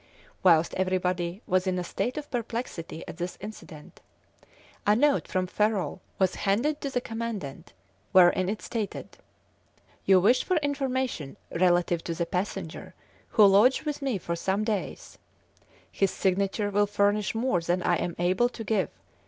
[0.41, 4.01] Whilst everybody was in a state of perplexity at this incident,
[4.87, 7.73] a note from Ferrol was handed to the commandant,
[8.11, 9.19] wherein it stated:
[10.03, 12.95] "You wish for information relative to the passenger
[13.27, 15.19] who lodged with me for some days;
[15.91, 18.89] his signature will furnish more than I am able to give.